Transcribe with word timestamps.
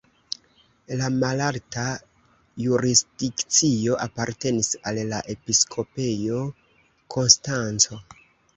La 1.01 1.09
malalta 1.23 1.83
jurisdikcio 2.63 3.99
apartenis 4.07 4.73
al 4.93 5.03
la 5.13 5.21
Episkopejo 5.37 6.43
Konstanco. 7.17 8.03